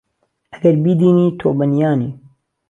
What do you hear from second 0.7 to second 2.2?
بیدینی تۆ به نییانی